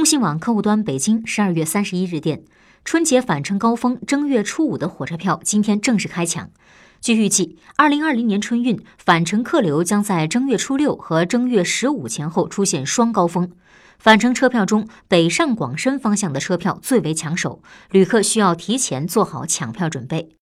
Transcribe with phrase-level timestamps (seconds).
[0.00, 2.42] 中新网客户端北京十二月三十一日电
[2.86, 6.48] 春节返程高峰正月初五的火车票今天正式开抢。
[7.02, 13.52] 据预计二零二零年春运返程客流将在正月初六和正月十五前后出现双高峰。
[13.98, 17.60] 返程车票中北上广深方向的车票最为抢手
[17.90, 20.34] 旅客需要提前做好抢票准备。